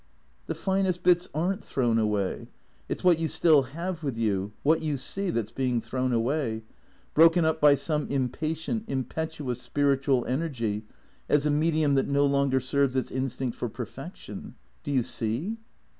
''"The 0.47 0.55
finest 0.55 1.03
bits 1.03 1.29
aren't 1.31 1.63
thrown 1.63 1.99
away. 1.99 2.47
It's 2.89 3.03
what 3.03 3.19
you 3.19 3.27
still 3.27 3.61
have 3.77 4.01
with 4.01 4.17
you, 4.17 4.51
what 4.63 4.81
you 4.81 4.97
see, 4.97 5.29
that 5.29 5.49
's 5.49 5.51
being 5.51 5.79
thrown 5.79 6.11
away— 6.11 6.63
broken 7.13 7.45
up 7.45 7.61
by 7.61 7.75
some 7.75 8.07
impatient, 8.07 8.85
impetuous 8.87 9.61
spiritual 9.61 10.25
energy, 10.25 10.85
as 11.29 11.45
a 11.45 11.51
medium 11.51 11.93
that 11.93 12.07
no 12.09 12.25
longer 12.25 12.59
serves 12.59 12.95
its 12.95 13.11
instinct 13.11 13.55
for 13.55 13.69
perfection. 13.69 14.55
Do 14.83 14.89
you 14.89 15.03
see?" 15.03 15.59